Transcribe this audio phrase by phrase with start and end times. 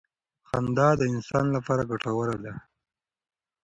[0.47, 2.53] خندا د انسان لپاره ګټوره ده.